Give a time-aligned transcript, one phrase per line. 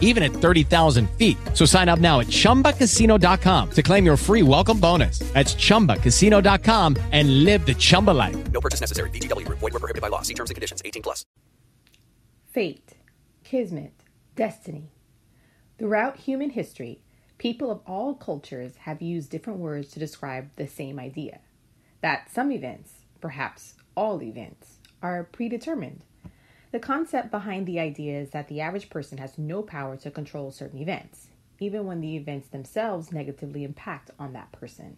[0.00, 1.36] even at 30,000 feet.
[1.52, 5.18] So sign up now at chumbacasino.com to claim your free welcome bonus.
[5.34, 8.36] That's chumbacasino.com and live the Chumba life.
[8.52, 9.10] No purchase necessary.
[9.10, 9.58] VGW Group.
[9.58, 10.22] Void were prohibited by law.
[10.22, 10.80] See terms and conditions.
[10.84, 11.26] 18 plus.
[12.52, 12.92] Fate,
[13.42, 14.04] kismet,
[14.36, 14.92] destiny.
[15.76, 17.02] Throughout human history,
[17.38, 21.40] people of all cultures have used different words to describe the same idea
[22.00, 26.04] that some events, perhaps all events, are predetermined.
[26.74, 30.50] The concept behind the idea is that the average person has no power to control
[30.50, 31.28] certain events,
[31.60, 34.96] even when the events themselves negatively impact on that person.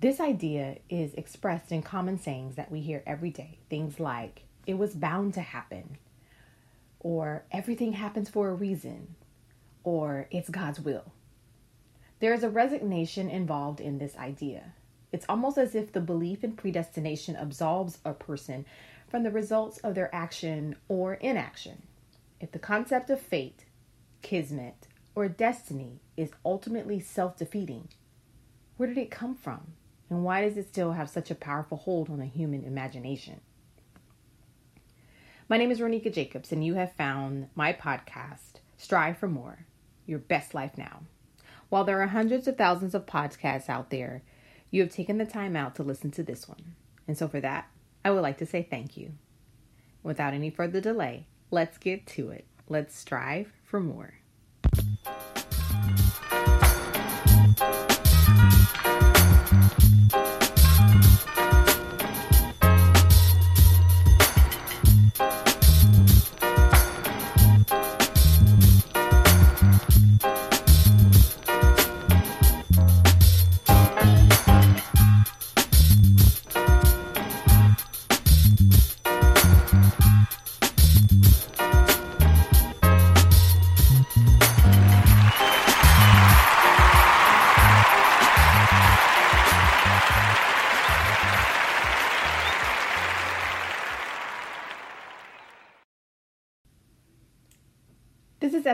[0.00, 3.58] This idea is expressed in common sayings that we hear every day.
[3.68, 5.98] Things like, it was bound to happen,
[6.98, 9.16] or everything happens for a reason,
[9.84, 11.12] or it's God's will.
[12.20, 14.72] There is a resignation involved in this idea.
[15.12, 18.64] It's almost as if the belief in predestination absolves a person
[19.10, 21.82] from the results of their action or inaction.
[22.40, 23.64] If the concept of fate,
[24.22, 27.88] kismet, or destiny is ultimately self defeating,
[28.76, 29.72] where did it come from?
[30.08, 33.40] And why does it still have such a powerful hold on the human imagination?
[35.48, 39.66] My name is Ronika Jacobs, and you have found my podcast, Strive for More
[40.06, 41.02] Your Best Life Now.
[41.68, 44.22] While there are hundreds of thousands of podcasts out there,
[44.70, 46.74] you have taken the time out to listen to this one.
[47.08, 47.69] And so, for that,
[48.04, 49.12] I would like to say thank you.
[50.02, 52.46] Without any further delay, let's get to it.
[52.68, 54.19] Let's strive for more.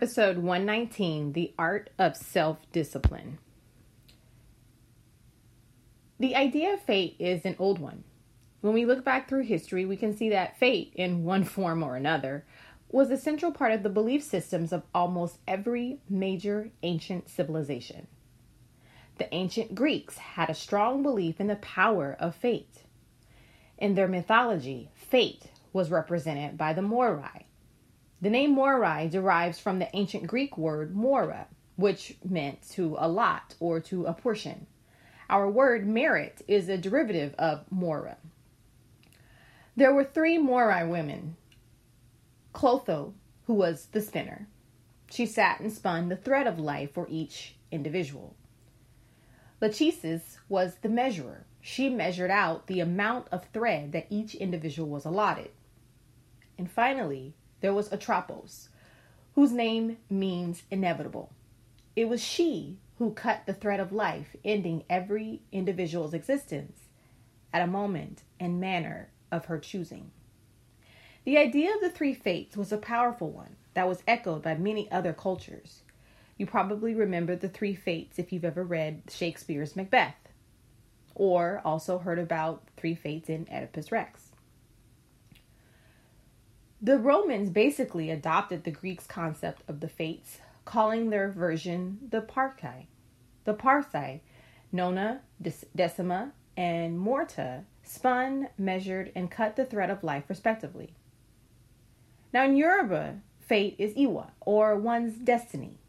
[0.00, 3.36] Episode 119 The Art of Self Discipline.
[6.18, 8.04] The idea of fate is an old one.
[8.62, 11.96] When we look back through history, we can see that fate, in one form or
[11.96, 12.46] another,
[12.88, 18.06] was a central part of the belief systems of almost every major ancient civilization.
[19.18, 22.84] The ancient Greeks had a strong belief in the power of fate.
[23.76, 27.44] In their mythology, fate was represented by the Moirai,
[28.20, 33.80] the name Moirai derives from the ancient Greek word mora, which meant to allot or
[33.80, 34.66] to apportion.
[35.30, 38.18] Our word merit is a derivative of mora.
[39.76, 41.36] There were three Moirai women.
[42.52, 43.14] Clotho,
[43.46, 44.48] who was the spinner.
[45.10, 48.34] She sat and spun the thread of life for each individual.
[49.62, 51.46] Lachesis was the measurer.
[51.60, 55.50] She measured out the amount of thread that each individual was allotted.
[56.58, 58.68] And finally, there was Atropos,
[59.34, 61.32] whose name means inevitable.
[61.96, 66.88] It was she who cut the thread of life, ending every individual's existence
[67.52, 70.10] at a moment and manner of her choosing.
[71.24, 74.90] The idea of the three fates was a powerful one that was echoed by many
[74.90, 75.82] other cultures.
[76.36, 80.14] You probably remember the three fates if you've ever read Shakespeare's Macbeth,
[81.14, 84.29] or also heard about three fates in Oedipus Rex.
[86.82, 92.86] The Romans basically adopted the Greeks' concept of the fates, calling their version the Parcae.
[93.44, 94.22] The Parcae,
[94.72, 95.20] Nona,
[95.76, 100.94] Decima, and Morta, spun, measured, and cut the thread of life respectively.
[102.32, 105.80] Now in Yoruba, fate is Iwa, or one's destiny.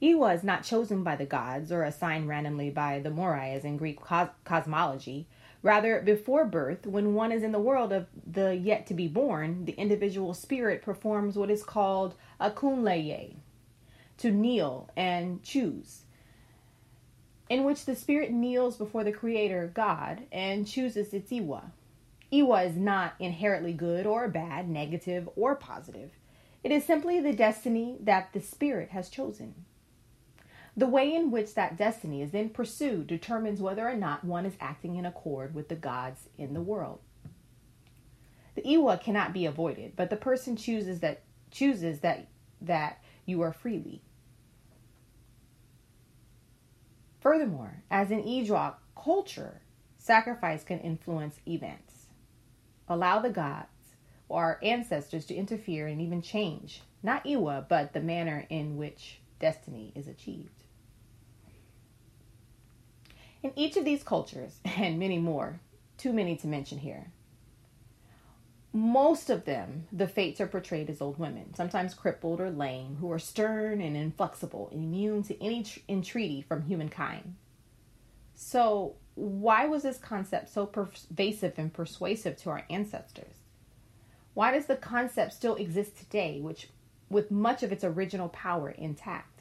[0.00, 3.78] Iwa is not chosen by the gods or assigned randomly by the Moirai as in
[3.78, 5.26] Greek cos- cosmology,
[5.64, 9.64] Rather, before birth, when one is in the world of the yet to be born,
[9.64, 13.34] the individual spirit performs what is called a kunleye,
[14.18, 16.02] to kneel and choose,
[17.48, 21.72] in which the spirit kneels before the Creator God and chooses its Iwa.
[22.30, 26.10] Iwa is not inherently good or bad, negative or positive.
[26.62, 29.64] It is simply the destiny that the spirit has chosen.
[30.76, 34.56] The way in which that destiny is then pursued determines whether or not one is
[34.60, 36.98] acting in accord with the gods in the world.
[38.56, 42.26] The Iwa cannot be avoided, but the person chooses that chooses that
[42.60, 44.02] that you are freely.
[47.20, 49.60] Furthermore, as in Ewok culture,
[49.96, 52.06] sacrifice can influence events.
[52.88, 53.68] Allow the gods
[54.28, 59.20] or our ancestors to interfere and even change, not Iwa, but the manner in which
[59.38, 60.63] destiny is achieved.
[63.44, 65.60] In each of these cultures, and many more,
[65.98, 67.12] too many to mention here,
[68.72, 73.12] most of them, the fates are portrayed as old women, sometimes crippled or lame, who
[73.12, 77.36] are stern and inflexible immune to any tr- entreaty from humankind.
[78.34, 83.36] So, why was this concept so pervasive and persuasive to our ancestors?
[84.32, 86.68] Why does the concept still exist today, which
[87.08, 89.33] with much of its original power intact?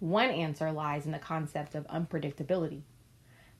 [0.00, 2.82] One answer lies in the concept of unpredictability.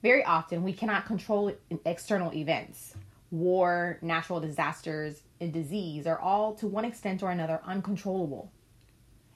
[0.01, 1.53] Very often, we cannot control
[1.85, 2.95] external events,
[3.31, 8.51] war, natural disasters, and disease are all to one extent or another uncontrollable.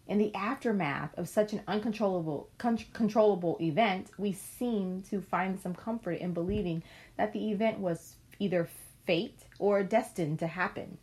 [0.07, 5.75] In the aftermath of such an uncontrollable con- controllable event, we seem to find some
[5.75, 6.83] comfort in believing
[7.17, 8.67] that the event was either
[9.05, 10.97] fate or destined to happen.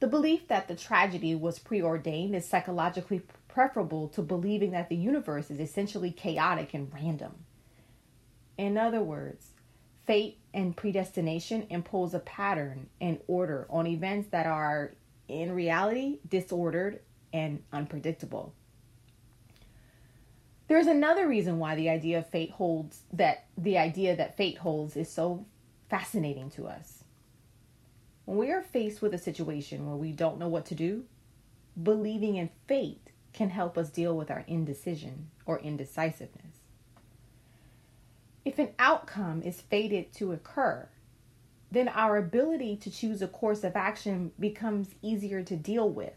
[0.00, 3.22] The belief that the tragedy was preordained is psychologically
[3.54, 7.32] preferable to believing that the universe is essentially chaotic and random.
[8.58, 9.52] In other words,
[10.06, 14.92] Fate and predestination impose a pattern and order on events that are,
[15.28, 17.00] in reality, disordered
[17.32, 18.52] and unpredictable.
[20.68, 24.96] There's another reason why the idea of fate holds that the idea that fate holds
[24.96, 25.46] is so
[25.88, 27.04] fascinating to us.
[28.26, 31.04] When we are faced with a situation where we don't know what to do,
[31.82, 33.03] believing in fate
[33.34, 36.60] can help us deal with our indecision or indecisiveness.
[38.44, 40.88] If an outcome is fated to occur,
[41.70, 46.14] then our ability to choose a course of action becomes easier to deal with.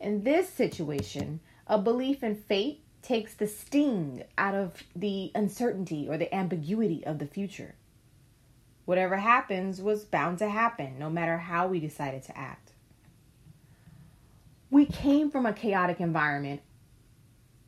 [0.00, 6.18] In this situation, a belief in fate takes the sting out of the uncertainty or
[6.18, 7.74] the ambiguity of the future.
[8.84, 12.73] Whatever happens was bound to happen, no matter how we decided to act.
[14.74, 16.60] We came from a chaotic environment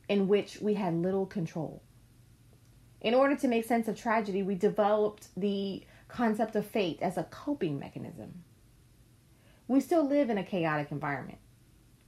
[0.09, 1.81] in which we had little control.
[2.99, 7.23] In order to make sense of tragedy, we developed the concept of fate as a
[7.23, 8.43] coping mechanism.
[9.69, 11.37] We still live in a chaotic environment.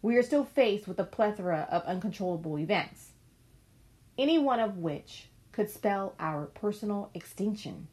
[0.01, 3.11] We are still faced with a plethora of uncontrollable events,
[4.17, 7.87] any one of which could spell our personal extinction.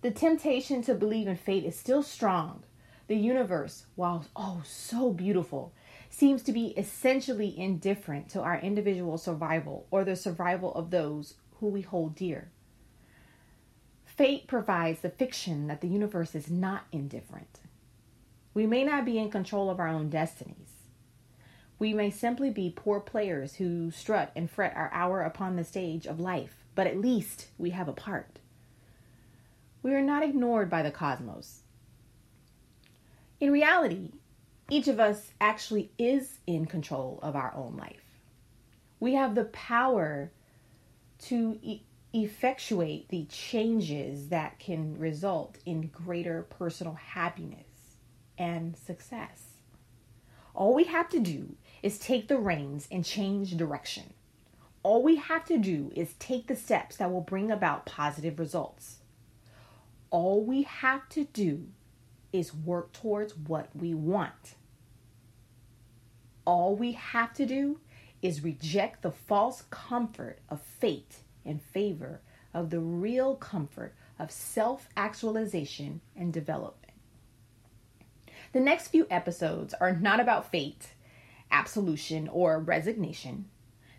[0.00, 2.62] The temptation to believe in fate is still strong.
[3.06, 5.72] The universe, while oh so beautiful,
[6.08, 11.66] seems to be essentially indifferent to our individual survival or the survival of those who
[11.66, 12.50] we hold dear.
[14.06, 17.60] Fate provides the fiction that the universe is not indifferent.
[18.54, 20.70] We may not be in control of our own destinies.
[21.80, 26.06] We may simply be poor players who strut and fret our hour upon the stage
[26.06, 28.38] of life, but at least we have a part.
[29.82, 31.63] We are not ignored by the cosmos.
[33.44, 34.10] In reality,
[34.70, 38.18] each of us actually is in control of our own life.
[39.00, 40.32] We have the power
[41.24, 41.82] to e-
[42.14, 47.98] effectuate the changes that can result in greater personal happiness
[48.38, 49.58] and success.
[50.54, 54.14] All we have to do is take the reins and change direction.
[54.82, 59.00] All we have to do is take the steps that will bring about positive results.
[60.08, 61.66] All we have to do
[62.34, 64.56] is work towards what we want.
[66.44, 67.78] All we have to do
[68.20, 72.20] is reject the false comfort of fate in favor
[72.52, 76.92] of the real comfort of self actualization and development.
[78.52, 80.88] The next few episodes are not about fate,
[81.52, 83.44] absolution, or resignation.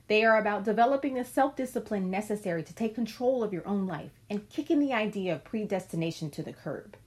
[0.08, 4.12] They are about developing the self discipline necessary to take control of your own life
[4.30, 6.98] and kicking the idea of predestination to the curb.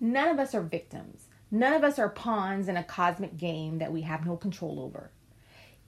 [0.00, 1.26] None of us are victims.
[1.50, 5.10] None of us are pawns in a cosmic game that we have no control over.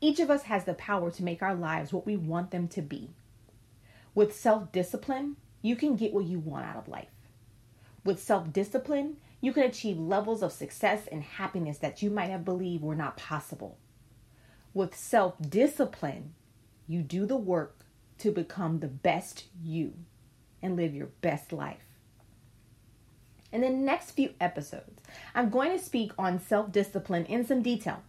[0.01, 2.83] Each of us has the power to make our lives what we want them to
[2.83, 3.11] be.
[4.15, 7.09] With self discipline, you can get what you want out of life.
[8.05, 12.45] With self discipline, you can achieve levels of success and happiness that you might have
[12.45, 13.79] believed were not possible.
[14.75, 16.35] With self discipline,
[16.87, 17.87] you do the work
[18.19, 19.95] to become the best you
[20.61, 21.92] and live your best life.
[23.53, 25.03] In the next few episodes,
[25.35, 28.03] I'm going to speak on self-discipline in some detail.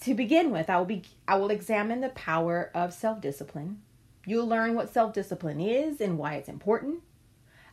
[0.00, 3.82] To begin with, I will be I will examine the power of self-discipline.
[4.26, 7.02] You'll learn what self-discipline is and why it's important.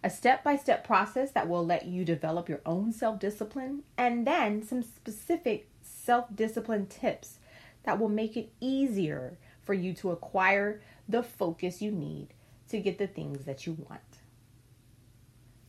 [0.04, 4.26] a step by step process that will let you develop your own self discipline, and
[4.26, 7.40] then some specific self discipline tips
[7.84, 12.28] that will make it easier for you to acquire the focus you need
[12.70, 14.09] to get the things that you want.